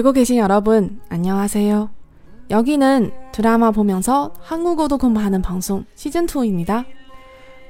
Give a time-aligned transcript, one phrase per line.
[0.00, 1.90] 듣고 계신 여러분, 안녕하세요.
[2.48, 6.86] 여기는 드라마 보면서 한국어도 공부하는 방송 시즌2입니다.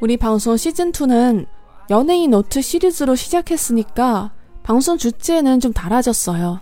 [0.00, 1.46] 우리 방송 시즌2는
[1.90, 4.30] 연예인 노트 시리즈로 시작했으니까
[4.62, 6.60] 방송 주제는 좀 달라졌어요.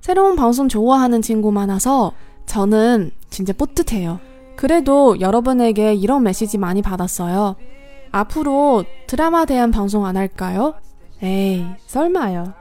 [0.00, 2.12] 새로운 방송 좋아하는 친구 많아서
[2.46, 4.20] 저는 진짜 뿌듯해요.
[4.54, 7.56] 그래도 여러분에게 이런 메시지 많이 받았어요.
[8.12, 10.74] 앞으로 드라마 대한 방송 안 할까요?
[11.20, 12.54] 에이, 설마요.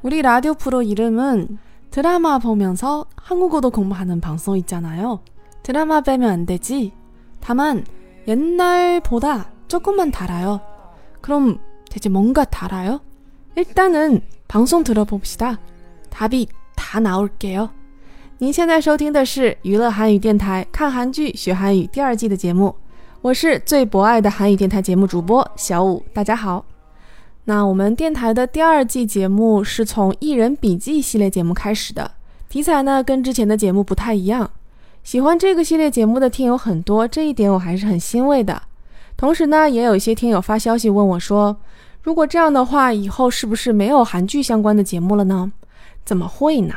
[0.00, 1.58] 우리 라디오 프로 이름은
[1.93, 5.21] 드라마 보면서 한국어도 공부하는 방송 있잖아요.
[5.63, 6.93] 드라마 빼면 안 되지?
[7.39, 7.85] 다만
[8.27, 10.61] 옛날보다 조금만 달아요.
[11.21, 11.59] 그럼
[11.89, 13.01] 대체 뭔가 달아요?
[13.55, 15.59] 일단은 방송 들어봅시다.
[16.09, 17.69] 답이 다 나올게요.
[18.41, 22.73] 您现在收听的是娱乐韩语电台，看韩剧学韩语第二季的节目。
[23.21, 26.63] 我是最博爱的韩语电台节目主播小五，大家好。
[27.46, 32.12] 那我们电台的第二季节目是从《艺人笔记》系列节目开始的，
[32.48, 34.50] 题材呢跟之前的节目不太一样。
[35.02, 38.62] 喜欢这个系列节目的听友很多，这一点我还是很欣慰的。
[39.14, 41.54] 同时呢，也有一些听友发消息问我说
[42.02, 45.52] ：“如果这样的话，以后是不是没有韩剧相关的节目了呢？”
[46.02, 46.74] 怎么会呢？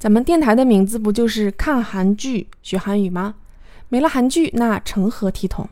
[0.00, 3.36] 咱们电台的名字不就是看韩剧学韩语吗？
[3.88, 5.68] 没了韩剧，那成何体统？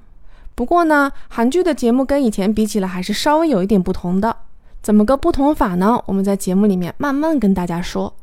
[0.60, 4.36] 不过呢，韩剧的节目跟以前比起来还是稍微有一点不同的。
[4.82, 5.98] 怎么个不同法呢？
[6.04, 8.14] 我们在节目里面慢慢跟大家说。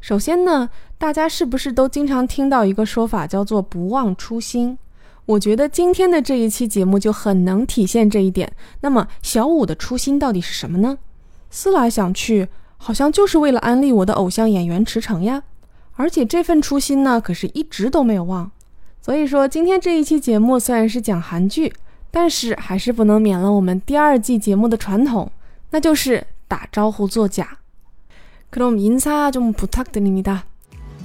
[0.00, 4.78] 首先呢，大家是不是都经常听到一个说法叫做“不忘初心”？
[5.26, 8.52] 我觉得今天的这一期节目就很能体现这一点。
[8.82, 10.98] 那么小五的初心到底是什么呢？
[11.50, 12.46] 思来想去，
[12.76, 15.42] 好像就是为了安利我的偶像演员池诚呀。
[15.94, 18.52] 而且这份初心呢，可是一直都没有忘。
[19.01, 21.73] 所以说，今天这一期节目虽然是讲韩剧，
[22.11, 25.31] 但是还是不能免了我们第二季节目的传统，
[25.71, 27.57] 那就是打招呼作假。
[28.51, 30.43] 그럼인사좀부탁드립니 다。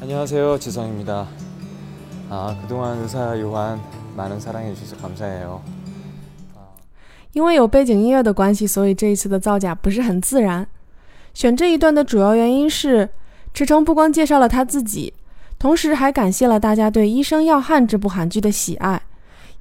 [0.01, 1.27] 안녕하세요지성입니 다。
[2.29, 5.61] 啊，그동안의사요한많은사랑해주셔서감사해 요。
[7.33, 10.67] 因为有背景音乐的关系，所以这一次的造假不是很自然。
[11.35, 13.09] 选这一段的主要原因是，
[13.55, 15.15] 池诚不光介绍了他自己。
[15.60, 18.96] 同时还感谢了大家对《医生要汉》这部韩剧的喜爱。《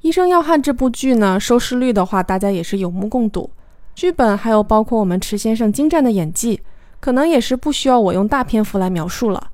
[0.03, 3.51] 医生要汉》这部剧呢，收视率的话，大家也是有目共睹。
[3.95, 6.61] 剧本还有包括我们池先生精湛的演技，
[7.01, 9.51] 可能也是不需要我用大篇幅来描述了。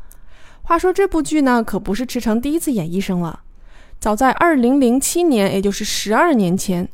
[0.62, 3.41] 话说这部剧呢，可不是池诚第一次演医生了。
[4.00, 6.88] 早在2007年，也就是十二年前，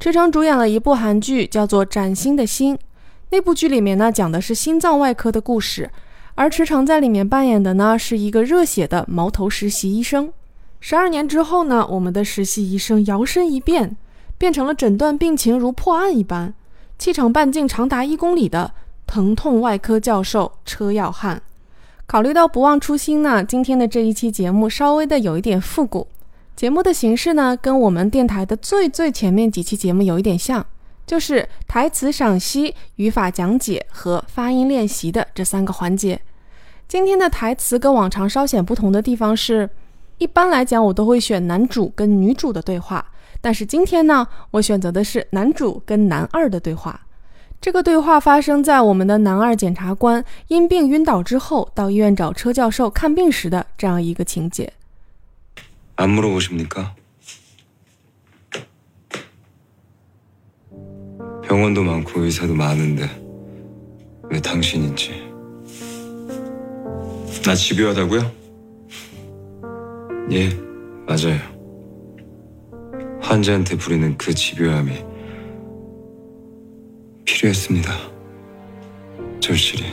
[0.00, 2.74] 池诚主演了一部韩剧，叫做《崭新的心》。
[3.30, 5.90] 那部剧里面呢，讲的是心脏外科的故事。
[6.36, 10.32] 而池诚在里面扮演的呢，是一个热血的毛头实习医生。
[10.80, 13.96] 十二年之后呢，我们的实习医生摇身一变，
[14.36, 16.52] 变成了诊断病情如破案一般、
[16.98, 18.72] 气场半径长达一公里的
[19.06, 21.40] 疼痛外科教授车耀汉。
[22.06, 26.06] 考虑到不忘初心呢，今天的这一期节目稍微的有一点复古。
[26.54, 30.66] 节目的形式呢，跟我们电台的最最前面几期节目有一点像。
[31.05, 36.19] 就是台词赏析、语法讲解和发音练习的这三个环节。
[36.87, 39.69] 今天的台词跟往常稍显不同的地方是，
[40.17, 43.05] 一般来讲我都会选男主跟女主的对话，
[43.41, 47.01] 但是今天呢，我选择的是男主跟男二的对话。
[47.61, 54.71] 这个对话发生在我们的男二检察官因病晕倒之后，到医院找车教授看病时的这样一个情节。
[55.97, 56.91] 안물어보십니까
[61.46, 63.08] 병원도 많고 의사도 많은데
[64.30, 65.10] 왜 당신인지
[67.44, 68.32] 나 집요하다고요?
[70.30, 70.48] 예,
[71.06, 71.38] 맞아요.
[73.20, 74.92] 환자한테 부리는 그 집요함이
[77.26, 77.92] 필요했습니다.
[79.40, 79.84] 절실히.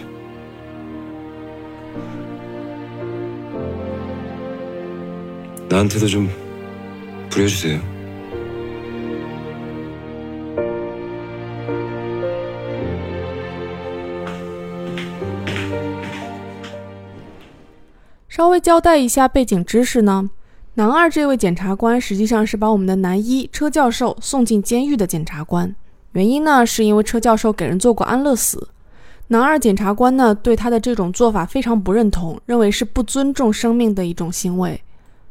[5.68, 6.30] 나한테도 좀
[7.30, 7.90] 부려주세요.
[18.41, 20.27] 稍微交代一下背景知识呢，
[20.73, 25.75] 男二这位检察官实际上是把我们的男一车教授送进监狱的检察官。
[26.13, 28.69] 原因呢，是因为车教授给人做过安乐死。
[29.27, 34.81] 男二检察官呢，对他的这种做法非常不认同，认为是不尊重生命的一种行为。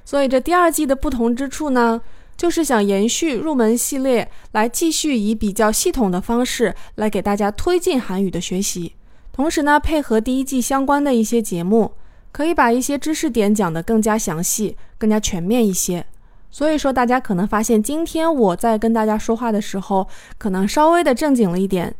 [0.05, 1.99] 所以这第二季的不同之处呢，
[2.37, 8.93] 就是想延续入门系列，来继续以比较系统的方式来给大家推进韩语的学习。
[9.33, 11.91] 同时呢，配合第一季相关的一些节目，
[12.31, 16.05] 可以把一些知识点讲得更加详细、更加全面一些。
[16.49, 21.93] 所以说，大家可能发现今天我在跟大家说话的时候，可能稍微的正经了一点。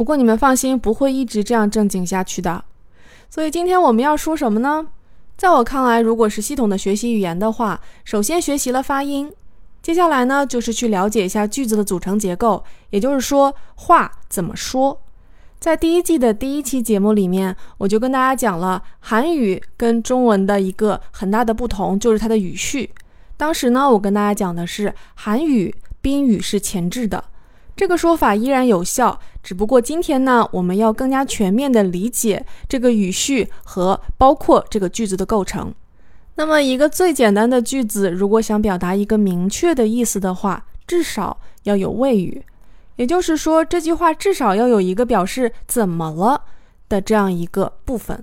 [0.00, 2.64] 不过你们放心，不会一直这样正经下去的。
[3.28, 4.86] 所以今天我们要说什么呢？
[5.36, 9.30] 在我看来，如果是系统的学习语言的话，首先学习了发音，
[9.82, 14.98] 接下来呢就是去了解一下句子的组成结构，也就是说话怎么说。
[15.58, 22.90] 在第一季的第一期节目里面，我就跟大家讲了韩语跟中文的一个很大的不同，就是它的语序。
[23.36, 27.22] 当时呢，我跟大家讲的是韩语宾语是前置的，
[27.80, 29.18] 这个说法依然有效。
[29.42, 35.72] 只不过今天呢，我们要更加全面的理解这个语序和包括这个句子的构成。
[36.34, 42.44] 那么，一个最简单的句子，如果想表达一个明确的意思的话，至少要有谓语。
[42.96, 46.42] 也就是说，这句话至少要有一个表示“怎么了”
[46.86, 48.22] 的这样一个部分。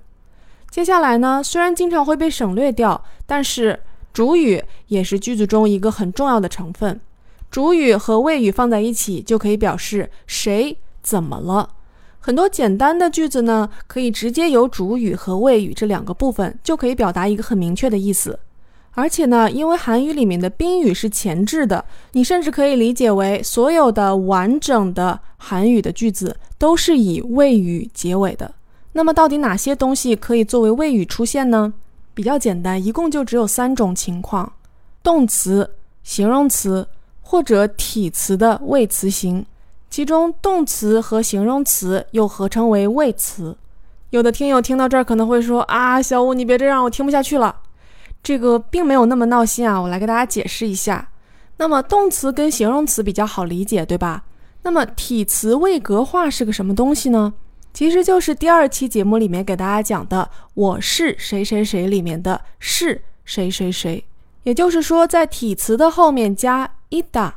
[0.69, 3.79] 接下来呢，虽然经常会被省略掉，但是
[4.13, 7.01] 主语也是句子中一个很重要的成分。
[7.49, 11.69] 主语和谓语放在一起，就可以表示谁怎么了。
[12.19, 18.37] 很多简单的句子呢，可以直接由主语和谓语这两个部分，就可以表达一个很明确的意思。
[18.91, 28.55] 而且呢，因为韩语里面的宾语是前置的，你甚至可以理解为所有的完整的韩语的句子都是以谓语结尾的。
[28.93, 31.73] 那么，到底哪些东西可以作为谓语出现呢？
[32.13, 34.51] 比较简单，一共就只有三种情况：
[35.03, 35.69] 动词、
[36.03, 36.87] 形容词
[37.27, 39.45] 或者体词的谓词型。
[39.89, 43.57] 其中，动词和形容词又合称为谓词。
[44.11, 47.53] 有的听友听到这儿可能会说：“啊，小五，你别这样，我听不下去了。”
[48.23, 51.09] 这个并没有那么闹心啊，我来给大家解释一下。
[51.57, 54.23] 那么动词跟形容词比较好理解，对吧？
[54.63, 57.33] 那么体词位格化是个什么东西呢？
[57.73, 64.05] 其实就是第二期节目里面给大家讲的“我是谁谁谁”里面的“是谁谁谁”，
[64.43, 67.31] 也就是说在体词的后面加 ida，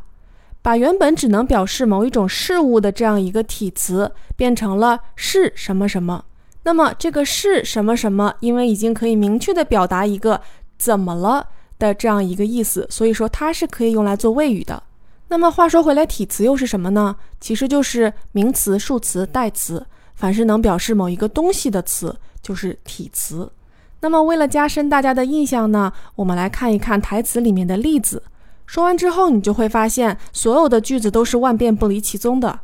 [0.63, 6.25] 把原本只能表示某一种事物的这样一个体词变成了是什么什么。
[6.63, 10.41] 那么这个是什么什么，因为已经可以明确的表达一个。
[10.81, 11.47] 怎么了
[11.79, 14.83] 的这样一个意思，所以说它是可以用来做谓语的。
[15.29, 17.15] 那么话说回来，体词又是什么呢？
[17.39, 23.53] 其实就是名词、数词、代词，凡是能表示某一个东西的词就是体词。
[24.01, 28.23] 那么为了加深大家的印象呢，我们来看一看台词里面的例子。
[28.70, 32.60] 说完之后，你就会发现所有的句子都是万变不离其宗的。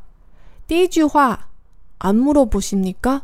[0.67, 1.47] 第一句话，
[1.99, 3.21] 안물어보십니 까？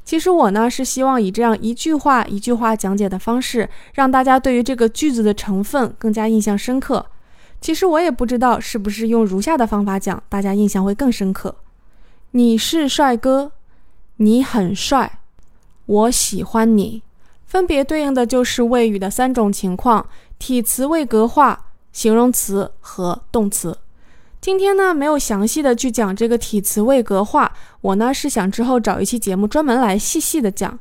[0.04, 7.04] 其实我呢，是希望以这样一句话一句话讲解的方式，让大家对于这个句子的成分更加印象深刻。
[7.60, 11.54] 其实我也不知道是不是用如下的方法讲，大家印象会更深刻。
[12.30, 13.52] 你是帅哥，
[14.16, 15.20] 你很帅，
[15.84, 17.02] 我喜欢你，
[17.44, 23.76] 分别对应的就是谓语的三种情况：体词位格化、形容词和动词。
[24.40, 27.52] 今天呢，没有详细的去讲这个体词位格化，
[27.82, 30.78] 我呢是想之后找一期节目专门来细细的讲。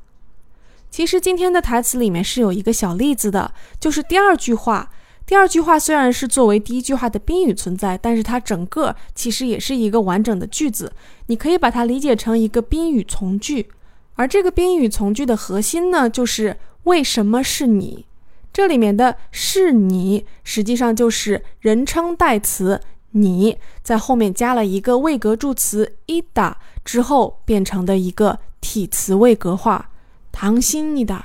[0.89, 4.89] 其实今天的台词里面是有一个小例子的，就是第二句话。
[5.29, 10.91] 第二句话虽然是作为第一句话的宾语存在，但是它整个其实也是一个完整的句子。
[11.27, 13.69] 你可以把它理解成一个宾语从句，
[14.15, 18.07] 而这个宾语从句的核心呢，就是为什么是你？
[18.51, 22.81] 这里面的是你，实际上就是人称代词
[23.11, 29.91] 你在后面加了一个位格助词 “ida” 之后变成的一个体词位格化。
[30.31, 31.23] 唐心你的，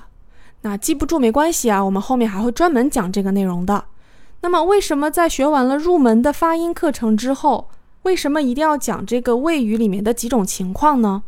[0.60, 3.82] 那记不住没关系啊，我们后面还会专门讲这个内容的。
[4.44, 7.70] 那么，为什么在学完了入门的发音课程之后，
[8.02, 11.22] 为什么一定要讲这个谓语里面的几种情况呢？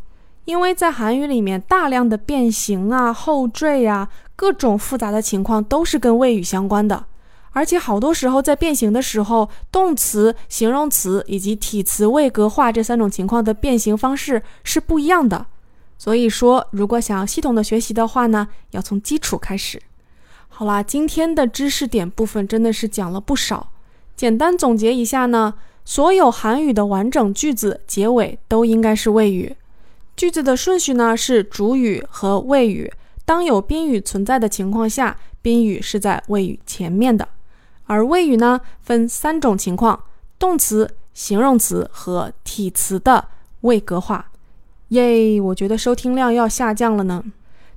[0.45, 7.07] 因为在韩语里面，大量的变形啊、后缀啊，各种复杂的情况都是跟谓语相关的。
[7.53, 15.47] 而且好多时候在变形的时候，动词、形容词以及体词位格化这三种情况的变形方式是不一样的。
[15.97, 19.81] 所以说，如果想要系统的学习的话呢，要从基础开始。
[20.59, 23.69] 好啦，今天的知识点部分真的是讲了不少。
[24.17, 25.53] 简单总结一下呢，
[25.85, 29.55] 所有韩语的完整句子结尾都应该是谓语。
[30.17, 32.91] 句子的顺序呢是主语和谓语。
[33.27, 37.29] 当有宾语存在的情况下，宾语是在谓语前面的。
[37.85, 40.05] 而谓语呢分三种情况：
[40.39, 43.29] 动词、形容词和体词的
[43.61, 44.31] 位格化。
[44.89, 47.23] 耶，我觉得收听量要下降了呢。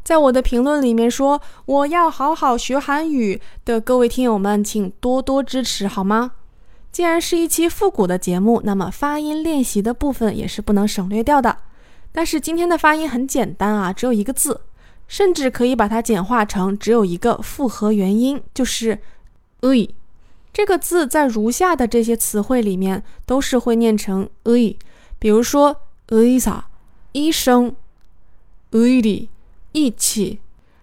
[0.04, 6.32] 在我的评论里面说我要好好学韩语的各位听友们，请多多支持好吗？
[6.92, 11.58] 既然是一期复古的节目，那么发音练习的部分也是不能省略掉的。
[12.12, 14.62] 但是今天的发音很简单啊，只有一个字，
[15.08, 18.98] 甚至可以把它简化成只有一个复合元音，就是
[19.62, 19.94] “e
[20.52, 24.76] 这个字在如下的这些词汇里面都是会念成“e
[25.20, 26.66] 比如说“e 啥
[27.12, 27.76] 医生
[28.72, 29.30] ”，“e 里”。
[29.72, 30.40] 一起。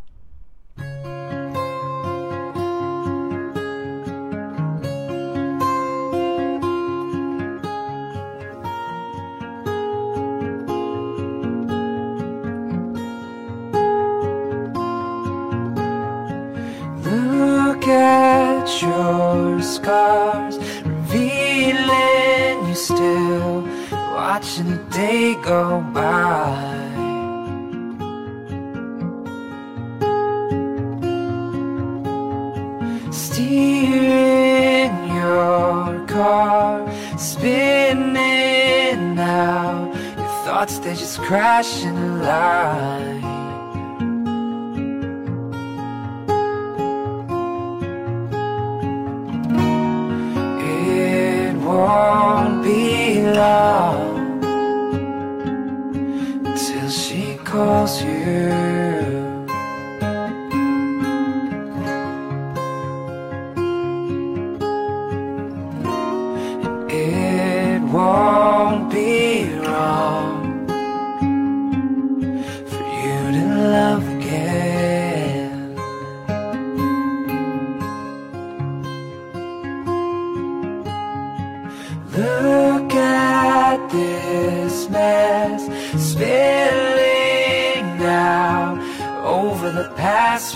[17.89, 26.96] at your scars, revealing you still, watching the day go by.
[36.27, 36.73] Car,
[37.17, 43.01] spinning out, your thoughts they just crash in a.
[50.59, 52.87] It won't be
[53.41, 54.41] long
[56.61, 58.96] till she calls you.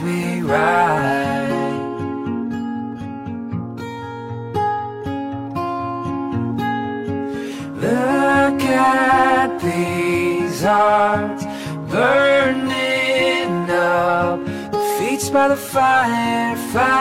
[0.02, 1.50] Past we ride.
[7.78, 11.46] Look at these hearts
[11.90, 14.40] burning up,
[14.98, 17.00] feet by the firefly.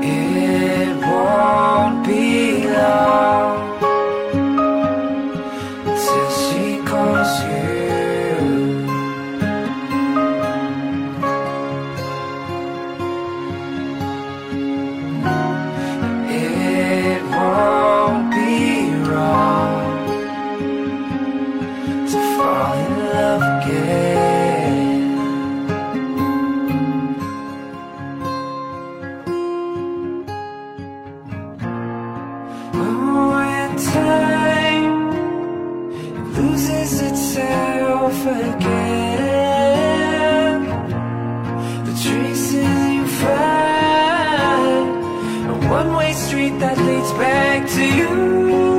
[0.00, 3.27] It won't be long
[45.78, 48.77] one-way street that leads back to you.